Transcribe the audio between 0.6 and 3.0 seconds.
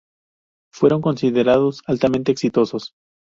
Fueron "considerados altamente exitosos".